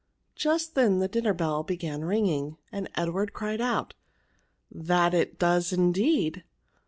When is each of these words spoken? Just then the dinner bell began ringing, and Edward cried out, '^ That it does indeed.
Just 0.35 0.73
then 0.73 0.97
the 0.97 1.07
dinner 1.07 1.31
bell 1.31 1.61
began 1.61 2.03
ringing, 2.03 2.57
and 2.71 2.89
Edward 2.95 3.33
cried 3.33 3.61
out, 3.61 3.93
'^ 4.75 4.85
That 4.87 5.13
it 5.13 5.37
does 5.37 5.71
indeed. 5.71 6.43